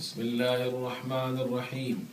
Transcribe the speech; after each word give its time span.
بسم 0.00 0.20
الله 0.20 0.60
الرحمن 0.66 1.34
الرحيم. 1.40 2.08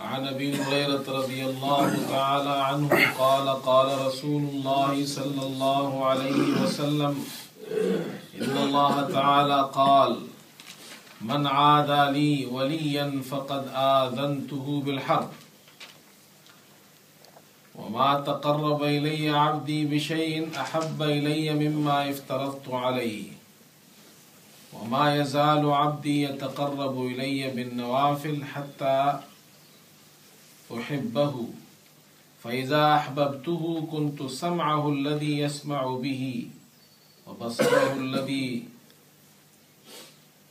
عن 0.00 0.26
ابي 0.28 0.56
هريره 0.56 1.04
رضي 1.08 1.44
الله 1.44 1.96
تعالى 2.08 2.50
عنه 2.50 2.90
قال 3.18 3.48
قال 3.48 4.06
رسول 4.06 4.42
الله 4.42 5.06
صلى 5.06 5.42
الله 5.46 6.04
عليه 6.06 6.62
وسلم 6.62 7.24
ان 8.42 8.56
الله 8.66 9.08
تعالى 9.08 9.70
قال، 9.74 10.16
من 11.20 11.46
عادى 11.46 12.02
لي 12.18 12.46
وليا 12.46 13.22
فقد 13.30 13.68
آذنته 13.74 14.82
بالحرب. 14.86 15.30
وما 17.74 18.20
تقرب 18.20 18.82
إلي 18.82 19.30
عبدي 19.30 19.84
بشيء 19.84 20.50
أحب 20.60 21.02
إلي 21.02 21.54
مما 21.54 22.10
افترضت 22.10 22.68
عليه. 22.68 23.41
وما 24.72 25.16
يزال 25.16 25.70
عبدي 25.70 26.22
يتقرب 26.22 27.06
إلي 27.06 27.50
بالنوافل 27.50 28.44
حتى 28.44 29.20
أحبه. 30.78 31.48
فإذا 32.44 32.94
أحببته 32.94 33.88
كنت 33.92 34.22
سمعه 34.22 34.88
الذي 34.88 35.38
يسمع 35.38 35.96
به 35.96 36.48
وبصره 37.26 37.92
الذي 37.92 38.64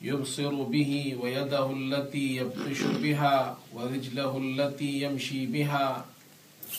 يبصر 0.02 0.64
به 0.64 1.18
ويده 1.22 1.72
التي 1.72 2.36
يبطش 2.36 2.82
بها 2.82 3.58
ورجله 3.74 4.38
التي 4.38 5.02
يمشي 5.02 5.46
بها 5.46 6.06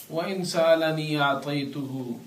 وإن 0.09 0.43
سألني 0.45 1.21
أعطيته 1.21 2.17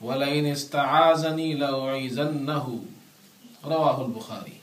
ولئن 0.00 0.46
استعاذني 0.46 1.54
لأعيذنه. 1.54 2.84
رواہ 3.64 3.98
البخاری. 3.98 4.58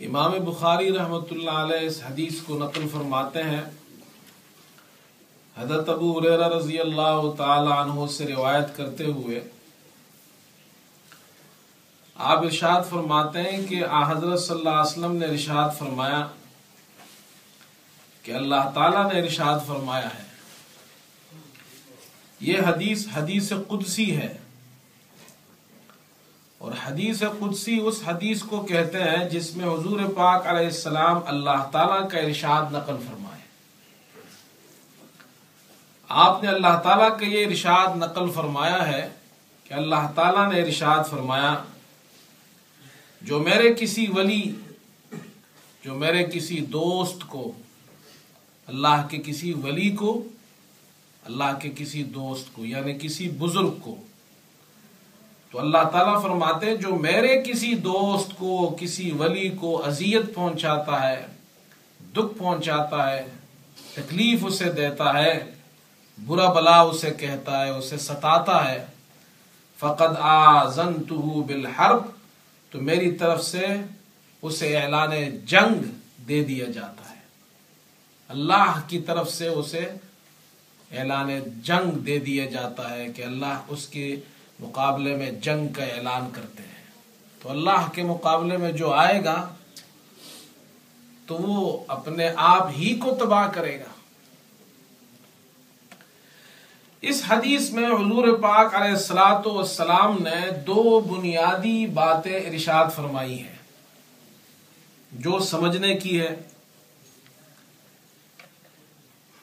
امام 0.00 0.32
بخاری 0.44 0.92
رحمۃ 0.96 1.30
اللہ 1.30 1.50
علیہ 1.50 1.86
اس 1.86 2.02
حدیث 2.10 2.40
کو 2.40 2.58
نقل 2.58 2.88
فرماتے 2.92 3.42
ہیں۔ 3.42 3.62
حضرت 5.56 5.88
ابو 5.88 6.18
حریرہ 6.18 6.48
رضی 6.48 6.78
اللہ 6.78 7.20
تعالی 7.36 7.70
عنہ 7.72 8.06
سے 8.06 8.26
روایت 8.26 8.76
کرتے 8.76 9.04
ہوئے 9.04 9.40
آپ 12.14 12.38
ارشاد 12.38 12.82
فرماتے 12.90 13.42
ہیں 13.42 13.66
کہ 13.66 13.84
آ 13.84 14.10
حضرت 14.10 14.40
صلی 14.40 14.58
اللہ 14.58 14.68
علیہ 14.68 14.90
وسلم 14.90 15.16
نے 15.16 15.26
ارشاد 15.26 15.78
فرمایا 15.78 16.26
کہ 18.22 18.32
اللہ 18.32 18.70
تعالیٰ 18.74 19.12
نے 19.12 19.20
ارشاد 19.20 19.58
فرمایا 19.66 20.08
ہے۔ 20.14 20.27
یہ 22.40 22.58
حدیث 22.66 23.06
حدیث 23.14 23.52
قدسی 23.68 24.16
ہے۔ 24.16 24.36
اور 26.58 26.72
حدیث 26.86 27.22
قدسی 27.38 27.80
اس 27.80 28.02
حدیث 28.06 28.42
کو 28.42 28.62
کہتے 28.62 28.98
ہیں 28.98 29.28
جس 29.28 29.56
میں 29.56 29.66
حضور 29.66 30.00
پاک 30.16 30.46
علیہ 30.46 30.66
السلام 30.66 31.18
اللہ 31.26 31.68
تعالیٰ 31.72 32.10
کا 32.10 32.18
ارشاد 32.18 32.72
نقل 32.72 32.96
فرمائے۔ 33.06 33.40
آپ 36.08 36.42
نے 36.42 36.48
اللہ 36.48 36.80
تعالیٰ 36.82 37.18
کا 37.18 37.26
یہ 37.26 37.46
ارشاد 37.46 37.86
نقل 37.96 38.30
فرمایا 38.30 38.88
ہے 38.88 39.08
کہ 39.64 39.74
اللہ 39.74 40.12
تعالیٰ 40.14 40.52
نے 40.52 40.62
ارشاد 40.62 41.04
فرمایا، 41.10 41.64
جو 43.22 43.38
میرے 43.38 43.74
کسی 43.74 44.06
ولی، 44.14 44.54
جو 45.84 45.94
میرے 45.94 46.24
کسی 46.24 46.60
دوست 46.60 47.26
کو، 47.26 47.52
اللہ 48.66 49.06
کے 49.10 49.18
کسی 49.18 49.52
ولی 49.52 49.90
کو 49.90 50.24
اللہ 51.28 51.58
کے 51.62 51.70
کسی 51.76 52.02
دوست 52.02 52.52
کو 52.52 52.64
یعنی 52.64 52.98
کسی 52.98 53.28
بزرگ 53.28 53.74
کو۔ 53.82 53.96
تو 55.50 55.58
اللہ 55.58 55.84
تعالیٰ 55.92 56.22
فرماتے 56.22 56.66
ہیں، 56.66 56.74
جو 56.74 56.96
میرے 56.96 57.42
کسی 57.42 57.74
دوست 57.74 58.32
کو، 58.38 58.76
کسی 58.80 59.10
ولی 59.10 59.48
کو 59.48 59.86
اذیت 59.86 60.34
پہنچاتا 60.34 61.10
ہے، 61.10 61.26
دکھ 62.16 62.38
پہنچاتا 62.38 63.10
ہے، 63.10 63.26
تکلیف 63.94 64.46
اسے 64.46 64.72
دیتا 64.72 65.18
ہے، 65.18 65.50
برا 66.26 66.52
بلا 66.52 66.80
اسے 66.80 67.10
کہتا 67.10 67.64
ہے، 67.64 67.70
اسے 67.70 67.96
ستاتا 67.96 68.70
ہے، 68.70 68.86
فقد 69.78 70.16
آزن 70.18 71.02
تو 71.08 71.18
بالحرب، 71.46 72.02
تو 72.70 72.80
میری 72.80 73.10
طرف 73.12 73.44
سے 73.44 73.66
اسے 74.42 74.76
اعلان 74.76 75.10
جنگ 75.44 75.74
دے 76.28 76.44
دیا 76.44 76.66
جاتا 76.66 77.10
ہے۔ 77.10 77.20
اللہ 78.28 78.80
کی 78.88 78.98
طرف 78.98 79.30
سے 79.30 79.48
اسے 79.48 79.88
اعلان 80.92 81.30
جنگ 81.62 81.90
دے 81.90 82.18
دیا 82.18 82.44
جاتا 82.46 82.90
ہے 82.90 83.06
کہ 83.08 83.22
اللہ 83.22 83.60
اس 83.68 83.88
کے 83.88 84.16
مقابلے 84.60 85.16
میں 85.16 85.30
جنگ 85.30 85.68
کا 85.68 85.84
اعلان 85.84 86.30
کرتے 86.32 86.62
ہیں۔ 86.62 86.84
تو 87.42 87.50
اللہ 87.50 87.88
کے 87.94 88.02
مقابلے 88.02 88.56
میں 88.56 88.72
جو 88.72 88.92
آئے 88.92 89.24
گا، 89.24 89.54
تو 91.26 91.34
وہ 91.34 91.84
اپنے 91.88 92.30
آپ 92.36 92.68
ہی 92.78 92.98
کو 92.98 93.14
تباہ 93.14 93.48
کرے 93.48 93.80
گا۔ 93.80 93.88
اس 97.00 97.22
حدیث 97.28 97.70
میں 97.70 97.86
حضور 97.86 98.38
پاک 98.38 98.74
علیہ 98.74 98.90
السلاۃ 98.90 99.46
والسلام 99.46 100.18
نے 100.22 100.60
دو 100.66 101.00
بنیادی 101.00 101.86
باتیں 101.86 102.36
ارشاد 102.36 102.86
فرمائی 102.96 103.42
ہیں۔ 103.42 103.58
جو 105.12 105.38
سمجھنے 105.38 105.94
کی 105.94 106.20
ہے 106.20 106.36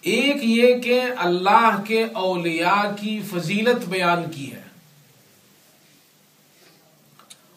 ایک 0.06 0.36
یہ 0.44 0.80
کہ 0.80 1.02
اللہ 1.18 1.82
کے 1.88 2.04
اولیاء 2.04 2.96
کی 3.00 3.22
فضیلت 3.22 3.90
بیان 3.90 4.32
کی 4.32 4.54
ہے۔ 4.54 4.64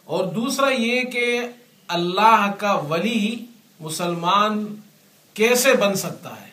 اور 0.04 0.32
دوسرا 0.32 0.69
یہ 0.69 1.03
کہ 1.03 1.41
اللہ 1.88 2.53
کا 2.58 2.72
ولی 2.72 3.47
مسلمان 3.81 4.76
کیسے 5.34 5.75
بن 5.75 5.94
سکتا 5.94 6.41
ہے۔ 6.41 6.50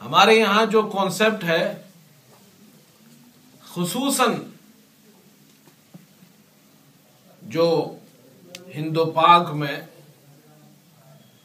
ہمارے 0.00 0.34
یہاں 0.34 0.66
جو 0.66 0.82
کانسیپٹ 0.82 1.44
ہے، 1.44 1.82
خصوصاً 3.74 4.34
جو 7.42 7.96
ہندو 8.74 9.04
پاک 9.04 9.50
میں، 9.50 9.80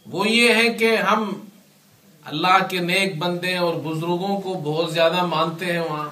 وہ 0.05 0.29
یہ 0.29 0.53
ہے 0.53 0.69
کہ 0.69 0.97
ہم 0.97 1.46
اللہ 2.27 2.67
کے 2.69 2.79
نیک 2.79 3.17
بندے 3.17 3.57
اور 3.57 3.75
بزرگوں 3.75 4.41
کو 4.41 4.53
بہت 4.53 4.93
زیادہ 4.93 5.25
مانتے 5.25 5.65
ہیں 5.65 5.79
وہاں۔ 5.79 6.09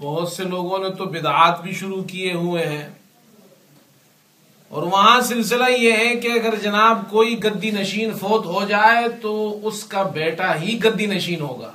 بہت 0.00 0.32
سے 0.32 0.44
لوگوں 0.44 0.78
نے 0.78 0.90
تو 0.90 1.04
بدعات 1.04 1.62
بھی 1.62 1.72
شروع 1.72 2.02
کیے 2.02 2.32
ہوئے 2.32 2.66
ہیں۔ 2.66 2.88
اور 4.68 4.82
وہاں 4.82 5.20
سلسلہ 5.20 5.70
یہ 5.70 5.92
ہے 5.92 6.16
کہ 6.16 6.28
اگر 6.28 6.54
جناب 6.54 7.02
کوئی 7.10 7.44
گدی 7.44 7.70
نشین 7.70 8.18
فوت 8.18 8.46
ہو 8.46 8.64
جائے 8.68 9.08
تو 9.08 9.60
اس 9.62 9.84
کا 9.84 10.02
بیٹا 10.02 10.60
ہی 10.60 10.84
گدی 10.84 11.06
نشین 11.06 11.40
ہوگا۔ 11.40 11.72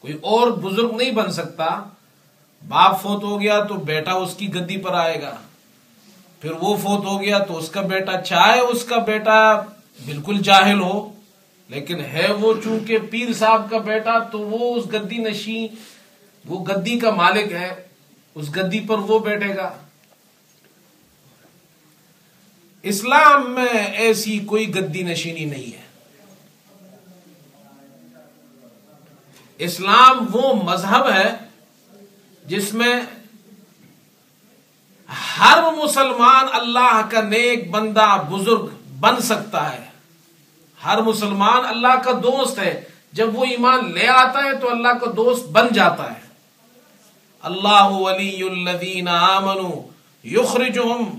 کوئی 0.00 0.18
اور 0.20 0.50
بزرگ 0.50 0.96
نہیں 0.96 1.10
بن 1.10 1.32
سکتا۔ 1.32 1.84
باپ 2.68 3.02
فوت 3.02 3.24
ہو 3.24 3.40
گیا 3.40 3.64
تو 3.64 3.74
بیٹا 3.74 4.12
اس 4.12 4.34
کی 4.34 4.54
گدی 4.54 4.76
پر 4.76 4.94
آئے 4.94 5.22
گا۔ 5.22 5.36
پھر 6.40 6.50
وہ 6.50 6.76
فوت 6.76 7.04
ہو 7.04 7.22
گیا 7.22 7.38
تو 7.38 7.58
اس 7.58 7.68
کا 7.68 7.80
بیٹا، 7.80 8.20
چاہے 8.20 8.60
اس 8.60 8.84
کا 8.84 8.96
بیٹا 8.96 9.62
بالکل 10.06 10.38
جاہل 10.38 10.80
ہو، 10.80 11.12
لیکن 11.68 12.00
ہے 12.00 12.32
وہ 12.32 12.54
چونکہ 12.64 12.98
پیر 13.10 13.32
صاحب 13.32 13.70
کا 13.70 13.78
بیٹا 13.78 14.18
تو 14.18 14.38
وہ 14.38 14.76
اس 14.76 14.86
گدی 14.92 15.18
نشین 15.18 15.66
وہ 16.44 16.64
گدی 16.64 16.98
کا 16.98 17.10
مالک 17.10 17.52
ہے، 17.52 17.88
اس 18.34 18.56
گدی 18.56 18.80
پر 18.80 18.98
وہ 18.98 19.18
بیٹھے 19.18 19.56
گا۔ 19.56 19.70
اسلام 22.82 23.50
میں 23.50 23.86
ایسی 23.94 24.38
کوئی 24.38 24.74
گدی 24.74 25.02
نشینی 25.02 25.44
نہیں 25.44 25.72
ہے۔ 25.76 25.82
اسلام 29.58 30.26
وہ 30.32 30.54
مذہب 30.54 31.10
ہے 31.14 31.36
جس 32.44 32.74
میں 32.74 33.00
ہر 35.38 35.62
مسلمان 35.84 36.46
اللہ 36.52 37.08
کا 37.10 37.20
نیک 37.20 37.70
بندہ 37.70 38.22
بزرگ 38.30 38.66
بن 39.00 39.20
سکتا 39.22 39.72
ہے۔ 39.72 39.89
ہر 40.84 41.02
مسلمان 41.02 41.66
اللہ 41.66 42.02
کا 42.04 42.10
دوست 42.10 42.58
ہے۔ 42.58 42.84
جب 43.12 43.38
وہ 43.38 43.44
ایمان 43.44 43.92
لے 43.92 44.08
آتا 44.08 44.44
ہے 44.44 44.56
تو 44.60 44.70
اللہ 44.70 44.88
کا 44.88 45.06
دوست 45.16 45.48
بن 45.48 45.66
جاتا 45.72 46.10
ہے۔ 46.10 46.20
اللہ 47.42 47.88
ولی 47.90 48.48
الذین 48.48 49.08
آمنوا 49.08 49.82
یخرجہم 50.24 51.16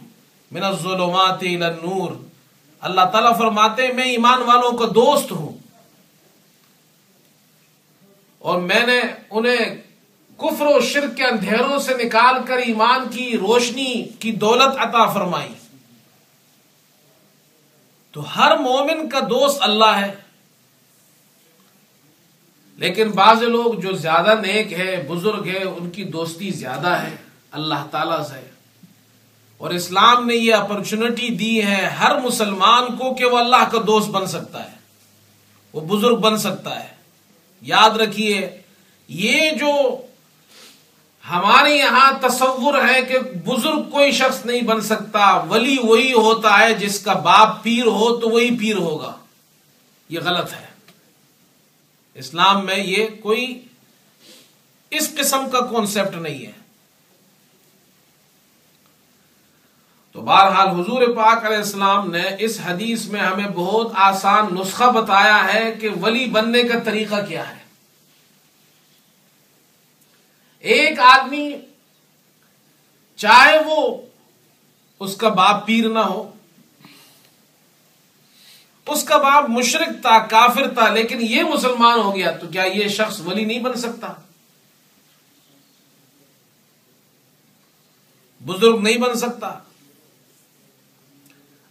من 0.52 0.64
الظلمات 0.64 1.38
الى 1.42 1.64
النور۔ 1.64 2.12
اللہ 2.82 3.02
تعالیٰ 3.12 3.38
فرماتے 3.38 3.88
ہیں، 3.88 3.94
میں 3.94 4.04
ایمان 4.04 4.42
والوں 4.42 4.72
کا 4.72 4.86
دوست 4.86 5.32
ہوں۔ 5.32 5.52
اور 8.40 8.62
میں 8.62 8.86
نے 8.86 9.02
انہیں 9.30 9.82
کفر 10.38 10.66
و 10.66 10.80
شرک 10.80 11.18
کے 11.18 11.24
اندھیروں 11.24 11.80
سے 11.80 11.94
نکال 12.04 12.36
کر 12.46 12.58
ایمان 12.58 13.10
کی 13.12 13.38
روشنی 13.38 14.04
کی 14.20 14.32
دولت 14.32 14.78
عطا 14.78 15.06
فرمائی۔ 15.06 15.54
تو 18.12 18.36
ہر 18.36 18.58
مومن 18.58 19.10
کا 19.10 19.20
دوست 19.20 19.58
اللہ 19.62 19.98
ہے۔ 19.98 20.14
لیکن 22.76 23.12
بعض 23.12 23.42
لوگ 23.42 23.74
جو 23.74 23.92
زیادہ 23.92 24.34
نیک 24.42 24.74
ہے، 24.74 25.06
بزرگ 25.10 25.48
ہے، 25.48 25.64
ان 25.64 25.90
کی 25.90 26.04
دوستی 26.04 26.52
زیادہ 26.52 26.88
ہے۔ 26.88 27.16
اللہ 27.52 27.88
تعالی 27.92 28.24
سے۔ 28.30 28.50
اور 29.58 29.70
اسلام 29.70 30.28
نے 30.28 30.36
یہ 30.36 30.56
اپرچونٹی 30.56 31.30
دی 31.30 31.66
ہے 31.66 31.86
ہر 31.86 32.22
مسلمان 32.22 32.98
کو 32.98 33.14
کہ 33.14 33.26
وہ 33.26 33.38
اللہ 33.38 33.70
کا 33.72 33.78
دوست 33.88 34.10
بن 34.10 34.26
سکتا 34.26 34.72
ہے۔ 34.72 34.76
وہ 35.74 35.82
بزرگ 35.82 36.16
بن 36.16 36.38
سکتا 36.38 36.84
ہے۔ 36.84 36.90
یاد 37.62 37.90
رکھیے، 37.90 38.62
یہ 39.08 39.52
جو 39.52 40.02
ہمارے 41.30 41.70
یہاں 41.70 42.12
تصور 42.22 42.74
ہے 42.90 43.02
کہ 43.02 43.20
بزرگ 43.20 43.90
کوئی 43.90 44.12
شخص 44.12 44.46
نہیں 44.46 44.62
بن 44.62 44.82
سکتا، 44.82 45.34
ولی 45.34 45.78
وہی 45.84 46.14
ہوتا 46.14 46.60
ہے 46.60 46.74
جس 46.74 47.00
کا 47.00 47.14
باپ 47.14 47.64
پیر 47.64 47.86
ہو 47.86 48.20
تو 48.20 48.30
وہی 48.30 48.58
پیر 48.58 48.76
ہوگا۔ 48.76 49.14
یہ 50.10 50.20
غلط 50.20 50.54
ہے۔ 50.54 50.68
اسلام 52.14 52.66
میں 52.66 52.76
یہ 52.76 53.08
کوئی 53.22 53.66
اس 54.90 55.16
قسم 55.18 55.50
کا 55.50 55.60
کانسیپٹ 55.60 56.16
نہیں 56.16 56.46
ہے۔ 56.46 56.52
تو 60.12 60.22
بہرحال 60.22 60.68
حضور 60.68 61.02
پاک 61.16 61.46
علیہ 61.46 61.58
السلام 61.58 62.12
نے 62.12 62.22
اس 62.40 62.60
حدیث 62.66 63.06
میں 63.06 63.22
ہمیں 63.22 63.50
بہت 63.50 63.92
آسان 63.96 64.48
نسخہ 64.52 64.84
بتایا 64.84 65.54
ہے 65.54 65.72
کہ 65.82 65.90
ولی 66.02 66.26
بننے 66.26 66.64
کا 66.64 66.80
طریقہ 66.80 67.16
کیا 67.30 67.50
ہے۔ 67.50 67.61
ایک 70.64 71.00
آدمی، 71.00 71.52
چاہے 73.16 73.58
وہ 73.66 74.02
اس 75.00 75.16
کا 75.16 75.30
باپ 75.30 75.66
پیر 75.66 75.90
نہ 75.90 76.00
ہو، 76.00 76.32
اس 78.88 79.04
کا 79.04 79.18
باپ 79.18 79.50
مشرق 79.50 80.02
تھا، 80.02 80.18
کافر 80.20 80.74
تھا، 80.74 80.90
لیکن 80.90 81.18
یہ 81.22 81.44
مسلمان 81.44 82.00
ہو 82.00 82.16
گیا، 82.16 82.32
تو 82.32 82.48
کیا 82.48 82.64
یہ 82.64 82.88
شخص 82.88 83.20
ولی 83.20 83.46
نہیں 83.46 83.60
بن 83.60 83.74
سکتا؟ 83.74 84.14
بزرگ 88.42 88.82
نہیں 88.82 88.98
بن 88.98 89.14
سکتا۔ 89.14 89.58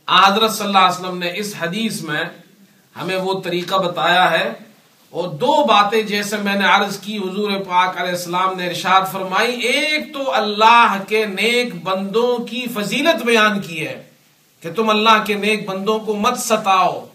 حضرت 0.08 0.52
صلی 0.52 0.66
اللہ 0.66 0.78
علیہ 0.78 1.00
وسلم 1.00 1.18
نے 1.18 1.32
اس 1.36 1.54
حدیث 1.60 2.00
میں 2.02 2.24
ہمیں 2.96 3.16
وہ 3.16 3.40
طریقہ 3.40 3.74
بتایا 3.74 4.30
ہے 4.30 4.52
اور 5.10 5.28
دو 5.28 5.64
باتیں 5.64 6.02
جیسے 6.02 6.36
میں 6.36 6.54
نے 6.54 6.64
عرض 6.64 6.98
کی، 6.98 7.18
حضور 7.18 7.50
پاک 7.68 8.00
علیہ 8.00 8.10
السلام 8.10 8.56
نے 8.56 8.66
ارشاد 8.66 9.12
فرمائی، 9.12 9.60
ایک 9.60 10.14
تو 10.14 10.32
اللہ 10.32 10.96
کے 11.08 11.24
نیک 11.26 11.74
بندوں 11.82 12.38
کی 12.38 12.66
فضیلت 12.74 13.24
بیان 13.24 13.60
کی 13.60 13.86
ہے 13.86 14.02
کہ 14.60 14.72
تم 14.72 14.90
اللہ 14.90 15.22
کے 15.26 15.34
نیک 15.34 15.68
بندوں 15.68 15.98
کو 15.98 16.14
مت 16.14 16.38
ستاؤ۔ 16.38 17.06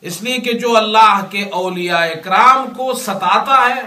اس 0.00 0.22
لیے 0.22 0.38
کہ 0.38 0.52
جو 0.52 0.76
اللہ 0.76 1.24
کے 1.30 1.44
اولیاء 1.52 2.04
اکرام 2.04 2.74
کو 2.76 2.94
ستاتا 2.94 3.76
ہے، 3.76 3.80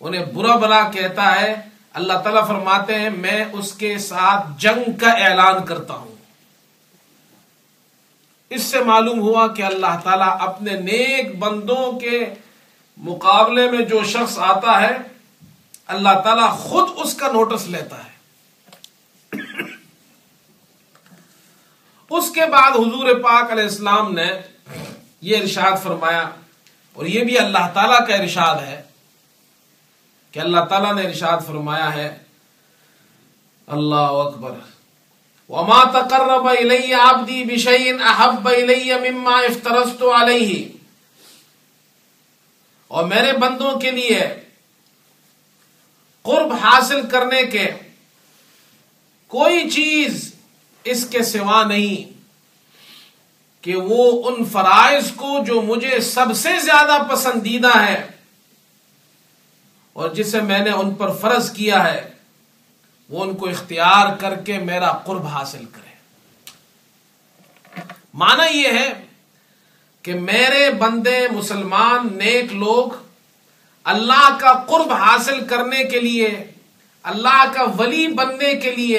انہیں 0.00 0.24
برا 0.24 0.56
بلا 0.56 0.90
کہتا 0.90 1.40
ہے، 1.40 1.54
اللہ 1.92 2.12
تعالیٰ 2.12 2.46
فرماتے 2.46 2.98
ہیں، 2.98 3.10
میں 3.10 3.44
اس 3.52 3.72
کے 3.72 3.98
ساتھ 3.98 4.46
جنگ 4.58 4.92
کا 5.00 5.10
اعلان 5.10 5.66
کرتا 5.66 5.94
ہوں۔ 5.94 6.14
اس 8.54 8.62
سے 8.62 8.82
معلوم 8.84 9.20
ہوا 9.20 9.46
کہ 9.54 9.62
اللہ 9.62 9.98
تعالیٰ 10.04 10.30
اپنے 10.40 10.72
نیک 10.80 11.34
بندوں 11.38 11.90
کے 12.00 12.24
مقابلے 12.98 13.70
میں 13.70 13.84
جو 13.84 14.02
شخص 14.06 14.38
آتا 14.46 14.80
ہے، 14.80 14.96
اللہ 15.86 16.20
تعالیٰ 16.24 16.48
خود 16.58 16.90
اس 16.96 17.14
کا 17.14 17.32
نوٹس 17.32 17.66
لیتا 17.66 17.96
ہے۔ 17.96 18.10
اس 22.10 22.30
کے 22.30 22.46
بعد 22.50 22.70
حضور 22.70 23.14
پاک 23.22 23.52
علیہ 23.52 23.64
السلام 23.64 24.12
نے 24.14 24.28
یہ 25.20 25.36
ارشاد 25.36 25.82
فرمایا، 25.82 26.24
اور 26.96 27.06
یہ 27.06 27.24
بھی 27.24 27.38
اللہ 27.38 27.70
تعالیٰ 27.74 28.06
کا 28.06 28.14
ارشاد 28.14 28.56
ہے 28.66 28.80
کہ 30.34 30.40
اللہ 30.40 30.64
تعالیٰ 30.68 30.92
نے 30.94 31.02
ارشاد 31.02 31.46
فرمایا 31.46 31.94
ہے، 31.94 32.08
اللہ 33.68 34.18
اکبر۔ 34.18 34.54
وما 35.52 35.84
تقرب 35.84 36.48
الی 36.48 36.94
عبدی 36.94 37.44
بشیء 37.44 37.92
احب 38.04 38.48
الی 38.48 38.92
مما 38.94 39.38
افترست 39.38 40.02
علیہ 40.20 40.68
اور 42.88 43.04
میرے 43.04 43.32
بندوں 43.32 43.80
کے 43.80 43.90
لیے 43.90 44.20
قرب 46.22 46.52
حاصل 46.52 47.06
کرنے 47.06 47.42
کے 47.42 47.70
کوئی 49.26 49.70
چیز 49.70 50.34
اس 50.84 51.06
کے 51.10 51.22
سوا 51.22 51.64
نہیں 51.64 52.20
کہ 53.60 53.76
وہ 53.76 54.28
ان 54.28 54.44
فرائض 54.44 55.10
کو 55.16 55.38
جو 55.46 55.62
مجھے 55.62 56.00
سب 56.00 56.26
سے 56.34 56.60
زیادہ 56.60 56.98
پسندیدہ 57.12 57.78
ہے 57.78 58.06
اور 59.92 60.10
جسے 60.10 60.40
میں 60.40 60.58
نے 60.58 60.70
ان 60.70 60.94
پر 60.94 61.12
فرض 61.12 61.52
کیا 61.52 61.94
ہے۔ 61.94 62.11
وہ 63.12 63.24
ان 63.24 63.34
کو 63.36 63.48
اختیار 63.48 64.16
کر 64.16 64.34
کے 64.34 64.58
میرا 64.58 64.92
قرب 64.92 65.26
حاصل 65.26 65.64
کرے۔ 65.64 65.90
مانا 68.14 68.44
یہ 68.44 68.68
ہے 68.68 68.92
کہ 70.02 70.14
میرے 70.14 70.70
بندے 70.70 71.18
مسلمان 71.32 72.08
نیک 72.18 72.52
لوگ 72.52 72.90
اللہ 73.84 74.28
کا 74.40 74.52
قرب 74.68 74.92
حاصل 74.92 75.44
کرنے 75.44 75.84
کے 75.84 76.00
لیے، 76.00 76.28
اللہ 77.04 77.44
کا 77.54 77.64
ولی 77.78 78.06
بننے 78.06 78.54
کے 78.54 78.70
لیے 78.70 78.98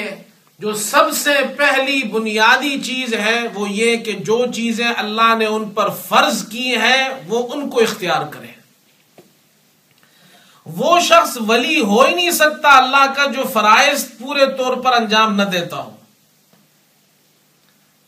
جو 0.58 0.72
سب 0.72 1.12
سے 1.12 1.34
پہلی 1.58 2.02
بنیادی 2.08 2.80
چیز 2.82 3.14
ہے 3.14 3.40
وہ 3.54 3.70
یہ 3.70 3.96
کہ 3.96 4.12
جو 4.12 4.44
چیزیں 4.54 4.88
اللہ 4.96 5.34
نے 5.38 5.46
ان 5.46 5.70
پر 5.70 5.88
فرض 6.08 6.48
کی 6.48 6.76
ہیں 6.76 7.08
وہ 7.26 7.46
ان 7.54 7.70
کو 7.70 7.80
اختیار 7.80 8.26
کرے 8.26 8.52
وہ 10.66 11.00
شخص 11.00 11.38
ولی 11.48 11.80
ہو 11.80 12.04
ہی 12.04 12.14
نہیں 12.14 12.30
سکتا 12.30 12.76
اللہ 12.76 13.12
کا 13.16 13.26
جو 13.26 13.42
فرائض 13.52 14.08
پورے 14.18 14.46
طور 14.56 14.76
پر 14.76 14.92
انجام 14.92 15.36
نہ 15.36 15.42
دیتا 15.42 15.76
ہو۔ 15.76 15.96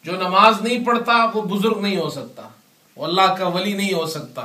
جو 0.04 0.12
نماز 0.12 0.60
نہیں 0.60 0.84
پڑھتا، 0.84 1.12
وہ 1.34 1.42
بزرگ 1.42 1.80
نہیں 1.80 1.96
ہو 1.96 2.10
سکتا۔ 2.10 2.48
وہ 2.96 3.04
اللہ 3.04 3.34
کا 3.34 3.46
ولی 3.46 3.72
نہیں 3.72 3.94
ہو 3.94 4.06
سکتا۔ 4.06 4.42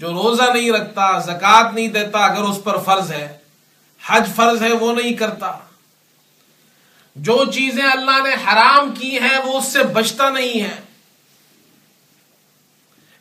جو 0.00 0.12
روزہ 0.12 0.42
نہیں 0.42 0.72
رکھتا 0.72 1.18
زکات 1.18 1.74
نہیں 1.74 1.88
دیتا، 1.88 2.18
اگر 2.18 2.42
اس 2.42 2.58
پر 2.64 2.78
فرض 2.78 3.12
ہے، 3.12 3.38
حج 4.06 4.30
فرض 4.36 4.62
ہے، 4.62 4.72
وہ 4.72 4.92
نہیں 4.92 5.14
کرتا۔ 5.14 5.58
جو 7.16 7.44
چیزیں 7.54 7.84
اللہ 7.84 8.22
نے 8.22 8.34
حرام 8.34 8.94
کی 8.98 9.18
ہیں، 9.18 9.38
وہ 9.44 9.58
اس 9.58 9.72
سے 9.72 9.82
بچتا 9.82 10.30
نہیں 10.30 10.60
ہے۔ 10.60 10.85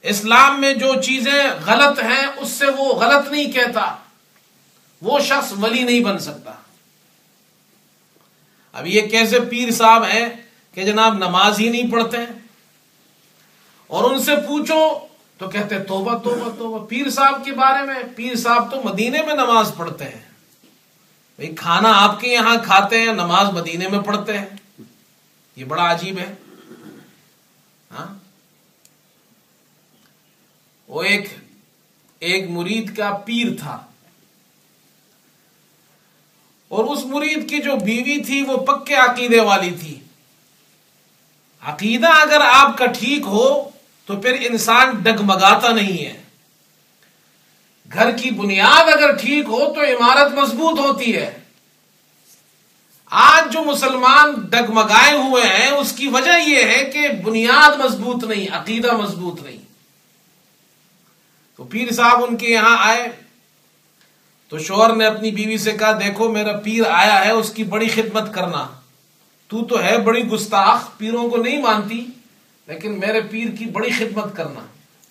اسلام 0.05 0.61
میں 0.61 0.73
جو 0.73 1.01
چیزیں 1.01 1.43
غلط 1.65 2.03
ہیں، 2.03 2.25
اس 2.37 2.49
سے 2.49 2.65
وہ 2.65 2.93
غلط 2.93 3.31
نہیں 3.31 3.51
کہتا۔ 3.51 3.95
وہ 5.01 5.19
شخص 5.19 5.53
ولی 5.61 5.83
نہیں 5.83 5.99
بن 5.99 6.19
سکتا۔ 6.19 6.51
اب 8.73 8.87
یہ 8.87 9.01
کیسے 9.01 9.39
پیر 9.39 9.71
صاحب 9.71 10.03
ہیں 10.03 10.29
کہ 10.73 10.83
جناب 10.83 11.13
نماز 11.13 11.59
ہی 11.59 11.69
نہیں 11.69 11.91
پڑھتے؟ 11.91 12.17
اور 13.87 14.11
ان 14.11 14.23
سے 14.23 14.35
پوچھو 14.35 14.99
تو 15.37 15.47
کہتے، 15.47 15.79
توبہ 15.79 16.17
توبہ 16.17 16.49
توبہ۔ 16.49 16.85
پیر 16.85 17.09
صاحب 17.09 17.45
کے 17.45 17.51
بارے 17.51 17.85
میں، 17.85 17.95
پیر 18.15 18.35
صاحب 18.35 18.71
تو 18.71 18.81
مدینے 18.83 19.21
میں 19.21 19.33
نماز 19.33 19.71
پڑھتے 19.77 20.05
ہیں۔ 20.05 20.29
بھائی 21.35 21.55
کھانا 21.55 22.03
آپ 22.03 22.19
کے 22.19 22.27
یہاں 22.27 22.55
کھاتے 22.63 22.99
ہیں، 22.99 23.13
نماز 23.13 23.47
مدینے 23.49 23.87
میں 23.87 23.99
پڑھتے 23.99 24.37
ہیں۔ 24.37 24.45
یہ 25.55 25.65
بڑا 25.65 25.91
عجیب 25.91 26.19
ہے۔ 26.19 26.33
ہاں؟ 27.91 28.24
وہ 30.87 31.03
ایک 31.03 31.29
ایک 32.19 32.49
مرید 32.49 32.97
کا 32.97 33.09
پیر 33.25 33.47
تھا۔ 33.59 33.85
اور 36.67 36.83
اس 36.85 37.05
مرید 37.05 37.49
کی 37.49 37.57
جو 37.57 37.75
بیوی 37.75 38.23
تھی 38.23 38.41
وہ 38.41 38.57
پکے 38.57 38.95
عقیدے 38.95 39.39
والی 39.39 39.71
تھی۔ 39.79 39.99
عقیدہ 41.61 42.07
اگر 42.07 42.41
آپ 42.41 42.77
کا 42.77 42.85
ٹھیک 42.85 43.21
ہو 43.25 43.69
تو 44.05 44.15
پھر 44.15 44.35
انسان 44.39 44.89
ڈگمگاتا 44.89 45.69
نہیں 45.69 46.05
ہے۔ 46.05 46.23
گھر 47.93 48.17
کی 48.17 48.31
بنیاد 48.31 48.93
اگر 48.93 49.15
ٹھیک 49.15 49.45
ہو 49.45 49.73
تو 49.73 49.81
عمارت 49.81 50.31
مضبوط 50.31 50.79
ہوتی 50.79 51.15
ہے۔ 51.15 51.39
آج 53.05 53.53
جو 53.53 53.63
مسلمان 53.63 54.33
ڈگمگائے 54.33 55.17
ہوئے 55.17 55.43
ہیں 55.43 55.71
اس 55.71 55.91
کی 55.91 56.07
وجہ 56.07 56.39
یہ 56.47 56.63
ہے 56.63 56.83
کہ 56.85 57.07
بنیاد 57.09 57.79
مضبوط 57.79 58.23
نہیں، 58.23 58.47
عقیدہ 58.51 58.97
مضبوط 58.97 59.41
نہیں۔ 59.41 59.64
تو 61.55 61.63
پیر 61.63 61.91
صاحب 61.91 62.23
ان 62.23 62.37
کے 62.37 62.47
یہاں 62.47 62.77
آئے 62.79 63.07
تو 64.47 64.59
شوہر 64.59 64.95
نے 64.95 65.05
اپنی 65.05 65.31
بیوی 65.31 65.57
سے 65.57 65.71
کہا، 65.71 65.91
دیکھو، 65.91 66.31
میرا 66.31 66.59
پیر 66.59 66.83
آیا 66.89 67.25
ہے، 67.25 67.31
اس 67.31 67.53
کی 67.53 67.63
بڑی 67.63 67.87
خدمت 67.87 68.33
کرنا۔ 68.33 68.67
تو 69.47 69.65
تو 69.65 69.83
ہے 69.83 69.97
بڑی 69.97 70.27
گستاخ، 70.27 70.89
پیروں 70.97 71.29
کو 71.29 71.37
نہیں 71.37 71.61
مانتی، 71.61 72.05
لیکن 72.67 72.99
میرے 72.99 73.21
پیر 73.21 73.47
کی 73.59 73.65
بڑی 73.65 73.89
خدمت 73.89 74.35
کرنا۔ 74.35 74.59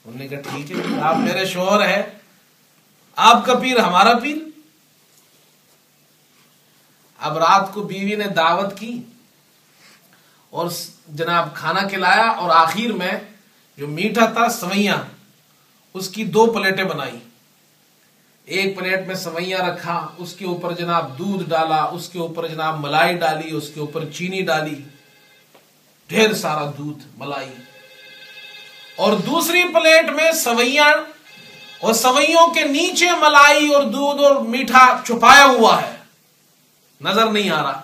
انہوں 0.04 0.18
نے 0.18 0.28
کہا، 0.28 0.40
ٹھیک 0.40 0.70
ہے، 0.70 1.00
آپ 1.00 1.16
میرے 1.16 1.46
شوہر 1.46 1.88
ہے 1.88 2.10
آپ 3.16 3.46
کا 3.46 3.54
پیر 3.54 3.78
ہمارا 3.78 4.18
پیر۔ 4.18 4.36
اب 7.18 7.38
رات 7.38 7.74
کو 7.74 7.82
بیوی 7.82 8.14
نے 8.14 8.24
دعوت 8.24 8.78
کی 8.78 9.02
اور 10.50 10.66
جناب 11.08 11.54
کھانا 11.54 11.88
کھلایا 11.88 12.26
اور 12.26 12.50
آخر 12.50 12.92
میں 12.92 13.12
جو 13.76 13.88
میٹھا 13.88 14.24
تھا، 14.24 14.48
سوئیاں۔ 14.48 15.13
اس 15.94 16.08
کی 16.08 16.24
دو 16.24 16.46
پلیٹیں 16.46 16.84
بنائی۔ 16.84 17.18
ایک 18.44 18.78
پلیٹ 18.78 19.06
میں 19.06 19.14
سوئیاں 19.14 19.58
رکھا، 19.58 20.08
اس 20.18 20.32
کے 20.32 20.44
اوپر 20.44 20.72
جناب 20.72 21.18
دودھ 21.18 21.50
ڈالا، 21.50 21.84
اس 21.84 22.08
کے 22.08 22.18
اوپر 22.18 22.48
جناب 22.48 22.80
ملائی 22.80 23.16
ڈالی، 23.16 23.50
اس 23.50 23.70
کے 23.74 23.80
اوپر 23.80 24.04
چینی 24.04 24.42
ڈالی۔ 24.42 24.74
ڈھیر 26.08 26.34
سارا 26.34 26.70
دودھ 26.78 27.06
ملائی۔ 27.18 27.50
اور 28.96 29.12
دوسری 29.12 29.64
پلیٹ 29.64 30.10
میں 30.10 30.32
سوئیاں، 30.32 30.90
اور 31.80 31.92
سوئیوں 31.92 32.54
کے 32.54 32.64
نیچے 32.64 33.10
ملائی 33.10 33.74
اور 33.74 33.82
دودھ 33.82 34.22
اور 34.22 34.36
میٹھا 34.36 35.00
چھپایا 35.04 35.44
ہوا 35.44 35.82
ہے۔ 35.82 35.96
نظر 37.00 37.26
نہیں 37.26 37.50
آ 37.50 37.62
رہا۔ 37.62 37.82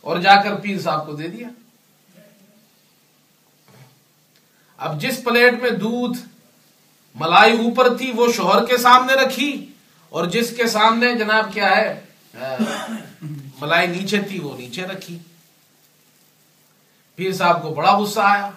اور 0.00 0.16
جا 0.16 0.42
کر 0.42 0.54
پیر 0.54 0.78
صاحب 0.80 1.06
کو 1.06 1.12
دے 1.12 1.28
دیا۔ 1.28 1.48
اب 4.82 5.00
جس 5.00 5.24
پلیٹ 5.24 5.62
میں 5.62 5.70
دودھ 5.70 6.18
ملائی 7.14 7.52
اوپر 7.52 7.96
تھی 7.96 8.12
وہ 8.12 8.32
شوہر 8.32 8.66
کے 8.66 8.76
سامنے 8.76 9.12
رکھی 9.12 9.66
اور 10.08 10.26
جس 10.26 10.56
کے 10.56 10.66
سامنے 10.66 11.14
جناب 11.14 11.52
کیا 11.52 11.76
ہے 11.76 12.04
ملائی 13.60 13.86
نیچے 13.86 14.20
تھی، 14.20 14.40
وہ 14.40 14.56
نیچے 14.56 14.86
رکھی۔ 14.86 15.18
پیر 17.14 17.32
صاحب 17.32 17.62
کو 17.62 17.70
بڑا 17.70 17.98
غصہ 17.98 18.20
آیا۔ 18.20 18.50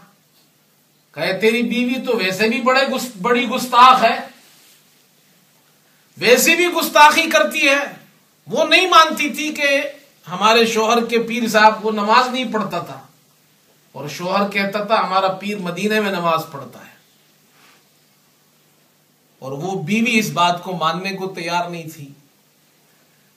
کہے، 1.11 1.39
تیری 1.39 1.61
بیوی 1.61 2.05
تو 2.07 2.17
ویسے 2.17 2.49
بھی 2.49 2.61
بڑے 2.61 2.81
بڑی 3.21 3.49
گستاخ 3.49 4.03
ہے۔ 4.03 4.17
ویسے 6.17 6.55
بھی 6.55 6.67
گستاخی 6.67 7.29
کرتی 7.29 7.67
ہے۔ 7.67 7.95
وہ 8.47 8.65
نہیں 8.65 8.89
مانتی 8.89 9.29
تھی 9.29 9.53
کہ 9.53 9.83
ہمارے 10.29 10.65
شوہر 10.65 11.05
کے 11.05 11.19
پیر 11.19 11.47
صاحب 11.47 11.81
کو 11.81 11.91
نماز 11.91 12.27
نہیں 12.27 12.53
پڑھتا 12.53 12.79
تھا۔ 12.79 13.04
اور 13.95 14.07
شوہر 14.07 14.49
کہتا 14.49 14.83
تھا، 14.83 14.99
ہمارا 14.99 15.27
پیر 15.27 15.57
مدینے 15.57 15.99
میں 15.99 16.11
نماز 16.11 16.41
پڑھتا 16.51 16.79
ہے۔ 16.79 16.95
اور 19.39 19.51
وہ 19.51 19.83
بیوی 19.83 20.19
اس 20.19 20.29
بات 20.29 20.63
کو 20.63 20.73
ماننے 20.73 21.11
کو 21.11 21.27
تیار 21.27 21.69
نہیں 21.69 21.87
تھی۔ 21.93 22.09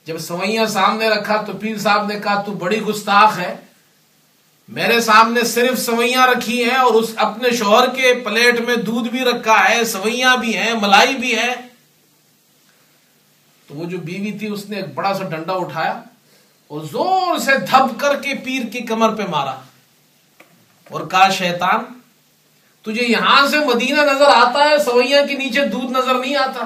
جب 0.05 0.19
سوئیاں 0.19 0.65
سامنے 0.65 1.09
رکھا 1.09 1.41
تو 1.41 1.53
پیر 1.53 1.77
صاحب 1.77 2.07
نے 2.07 2.19
کہا، 2.19 2.41
تو 2.41 2.51
بڑی 2.51 2.81
گستاخ 2.81 3.39
ہے۔ 3.39 3.55
میرے 4.67 5.01
سامنے 5.01 5.43
صرف 5.43 5.79
سوئیاں 5.79 6.27
رکھی 6.27 6.63
ہیں 6.63 6.77
اور 6.77 6.93
اس 6.93 7.11
اپنے 7.15 7.49
شوہر 7.51 7.89
کے 7.89 8.13
پلیٹ 8.13 8.61
میں 8.61 8.75
دودھ 8.75 9.09
بھی 9.09 9.19
رکھا 9.19 9.69
ہے، 9.69 9.83
سوئیاں 9.83 10.37
بھی 10.37 10.57
ہیں، 10.57 10.73
ملائی 10.81 11.15
بھی 11.15 11.35
ہے 11.35 11.55
تو 13.67 13.75
وہ 13.75 13.85
جو 13.85 13.97
بیوی 13.97 14.31
تھی، 14.31 14.47
اس 14.47 14.69
نے 14.69 14.75
ایک 14.75 14.93
بڑا 14.93 15.13
سا 15.13 15.23
ڈنڈا 15.23 15.53
اٹھایا 15.53 16.01
اور 16.67 16.81
زور 16.81 17.37
سے 17.37 17.51
دھب 17.71 17.99
کر 17.99 18.21
کے 18.21 18.33
پیر 18.33 18.65
کی 18.73 18.79
کمر 18.79 19.15
پہ 19.15 19.23
مارا۔ 19.29 19.55
اور 20.89 21.07
کہا، 21.07 21.29
شیطان، 21.29 21.83
تجھے 22.85 23.05
یہاں 23.05 23.47
سے 23.47 23.59
مدینہ 23.59 24.01
نظر 24.01 24.29
آتا 24.35 24.69
ہے، 24.69 24.77
سوئیاں 24.77 25.25
کے 25.27 25.35
نیچے 25.35 25.65
دودھ 25.65 25.91
نظر 25.91 26.13
نہیں 26.13 26.35
آتا. 26.35 26.65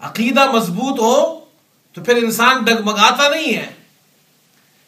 عقیدہ 0.00 0.50
مضبوط 0.50 1.00
ہو 1.00 1.44
تو 1.92 2.02
پھر 2.04 2.16
انسان 2.16 2.64
ڈگمگاتا 2.64 3.28
نہیں 3.28 3.54
ہے۔ 3.54 3.72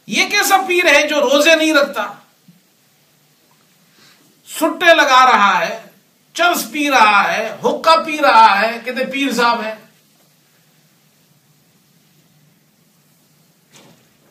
یہ 0.06 0.28
کیسا 0.30 0.56
پیر 0.68 0.86
ہے 0.94 1.06
جو 1.08 1.20
روزے 1.20 1.54
نہیں 1.56 1.72
رکھتا؟ 1.72 2.06
سٹے 4.48 4.94
لگا 4.94 5.24
رہا 5.26 5.58
ہے، 5.60 5.78
چرس 6.32 6.64
پی 6.72 6.90
رہا 6.90 7.32
ہے 7.32 7.56
حکا 7.64 7.96
پی 8.06 8.18
رہا 8.18 8.60
ہے، 8.60 8.78
کہتے 8.84 9.04
پیر 9.04 9.32
صاحب 9.32 9.62
ہے 9.62 9.74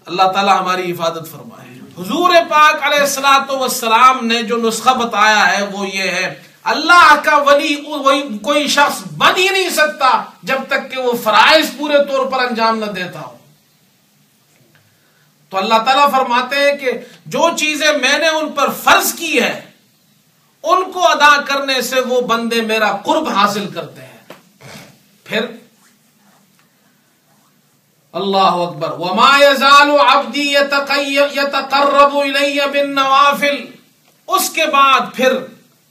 اللہ 0.05 0.31
تعالی 0.33 0.51
ہماری 0.51 0.91
حفاظت 0.91 1.31
فرمائے۔ 1.31 1.69
حضور 1.97 2.33
پاک 2.49 2.83
علیہ 2.83 2.99
السلاۃ 2.99 3.51
وسلام 3.51 4.25
نے 4.27 4.41
جو 4.43 4.57
نسخہ 4.57 4.89
بتایا 4.89 5.41
ہے 5.51 5.63
وہ 5.65 5.87
یہ 5.87 6.11
ہے، 6.11 6.33
اللہ 6.63 7.13
کا 7.23 7.35
ولی 7.37 7.75
کوئی 8.41 8.67
شخص 8.67 9.01
بن 9.17 9.37
ہی 9.37 9.47
نہیں 9.49 9.69
سکتا 9.69 10.09
جب 10.43 10.67
تک 10.67 10.89
کہ 10.91 11.01
وہ 11.01 11.13
فرائض 11.23 11.69
پورے 11.77 11.97
طور 12.09 12.25
پر 12.25 12.39
انجام 12.39 12.79
نہ 12.79 12.85
دیتا 12.91 13.19
ہو۔ 13.19 13.37
تو 15.51 15.57
اللہ 15.57 15.83
تعالیٰ 15.85 16.09
فرماتے 16.11 16.55
ہیں 16.55 16.75
کہ 16.77 16.91
جو 17.25 17.49
چیزیں 17.57 17.91
میں 17.91 18.17
نے 18.17 18.27
ان 18.27 18.51
پر 18.51 18.69
فرض 18.83 19.13
کی 19.13 19.41
ہے 19.41 19.59
ان 20.63 20.91
کو 20.91 21.07
ادا 21.07 21.35
کرنے 21.41 21.81
سے 21.81 21.99
وہ 21.99 22.21
بندے 22.21 22.61
میرا 22.61 22.91
قرب 23.05 23.27
حاصل 23.29 23.69
کرتے 23.69 24.01
ہیں۔ 24.01 24.21
پھر 25.25 25.45
اللہ 28.13 28.37
اکبر۔ 28.37 28.91
وما 28.91 29.39
يزال 29.39 29.91
عبدي 29.91 30.53
يتقرب 31.35 32.17
الي 32.17 32.59
بالنوافل۔ 32.71 33.65
اس 34.27 34.49
کے 34.49 34.65
بعد 34.65 34.99
پھر 35.13 35.33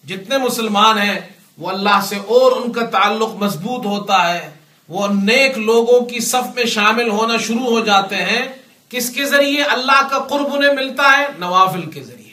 جتنے 0.06 0.38
مسلمان 0.38 0.98
ہیں، 0.98 1.20
وہ 1.58 1.70
اللہ 1.70 2.00
سے 2.02 2.16
اور 2.16 2.52
ان 2.52 2.72
کا 2.72 2.86
تعلق 2.86 3.34
مضبوط 3.34 3.86
ہوتا 3.86 4.34
ہے۔ 4.34 4.50
وہ 4.88 5.08
نیک 5.08 5.58
لوگوں 5.58 6.00
کی 6.00 6.20
صف 6.20 6.56
میں 6.56 6.64
شامل 6.64 7.10
ہونا 7.10 7.36
شروع 7.36 7.70
ہو 7.70 7.80
جاتے 7.80 8.16
ہیں۔ 8.16 8.48
کس 8.88 9.10
کے 9.10 9.24
ذریعے؟ 9.24 9.62
اللہ 9.62 10.08
کا 10.10 10.18
قرب 10.18 10.54
انہیں 10.54 10.72
ملتا 10.72 11.18
ہے 11.18 11.26
نوافل 11.38 11.90
کے 11.90 12.02
ذریعے۔ 12.02 12.32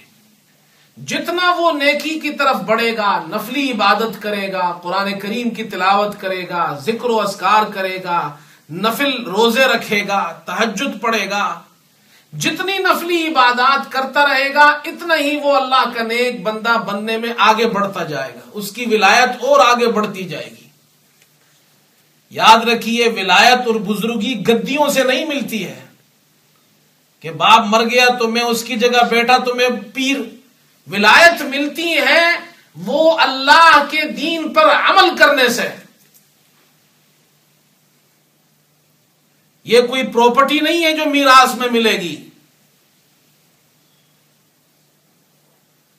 جتنا 1.05 1.53
وہ 1.57 1.71
نیکی 1.71 2.19
کی 2.19 2.29
طرف 2.29 2.55
بڑھے 2.55 2.97
گا، 2.97 3.19
نفلی 3.27 3.71
عبادت 3.71 4.21
کرے 4.21 4.53
گا، 4.53 4.79
قرآن 4.83 5.19
کریم 5.19 5.49
کی 5.49 5.63
تلاوت 5.63 6.21
کرے 6.21 6.49
گا، 6.49 6.77
ذکر 6.79 7.09
و 7.09 7.21
اسکار 7.21 7.63
کرے 7.73 8.03
گا 8.03 8.35
نفل 8.71 9.23
روزے 9.23 9.65
رکھے 9.65 10.07
گا 10.07 10.39
تحجد 10.45 11.01
پڑے 11.01 11.29
گا۔ 11.29 11.59
جتنی 12.37 12.77
نفلی 12.77 13.27
عبادات 13.27 13.91
کرتا 13.91 14.25
رہے 14.27 14.53
گا، 14.53 14.65
اتنا 14.85 15.15
ہی 15.15 15.39
وہ 15.43 15.55
اللہ 15.55 15.97
کا 15.97 16.03
نیک 16.03 16.43
بندہ 16.43 16.77
بننے 16.77 17.17
میں 17.17 17.29
آگے 17.37 17.65
بڑھتا 17.65 18.03
جائے 18.03 18.33
گا۔ 18.33 18.39
اس 18.53 18.71
کی 18.71 18.85
ولایت 18.91 19.29
اور 19.29 19.59
آگے 19.59 19.87
بڑھتی 19.87 20.23
جائے 20.23 20.45
گی۔ 20.45 20.67
یاد 22.29 22.69
رکھیے، 22.69 23.07
ولایت 23.07 23.67
اور 23.67 23.75
بزرگی 23.75 24.43
گدیوں 24.47 24.89
سے 24.89 25.03
نہیں 25.03 25.25
ملتی 25.25 25.67
ہے۔ 25.67 25.79
کہ 27.19 27.31
باپ 27.31 27.61
مر 27.65 27.83
گیا 27.83 28.05
تو 28.19 28.27
میں 28.27 28.41
اس 28.41 28.63
کی 28.63 28.75
جگہ 28.75 29.03
بیٹھا 29.09 29.37
تو 29.37 29.55
میں 29.55 29.69
پیر۔ 29.93 30.19
ولایت 30.91 31.41
ملتی 31.41 31.93
ہے 31.93 32.25
وہ 32.75 33.17
اللہ 33.19 33.83
کے 33.89 34.01
دین 34.01 34.53
پر 34.53 34.65
عمل 34.65 35.17
کرنے 35.17 35.49
سے۔ 35.49 35.88
یہ 39.63 39.81
کوئی 39.81 40.03
پراپرٹی 40.07 40.59
نہیں 40.59 40.83
ہے 40.85 40.91
جو 40.93 41.05
میراث 41.05 41.55
میں 41.55 41.69
ملے 41.71 41.91
گی۔ 41.91 42.15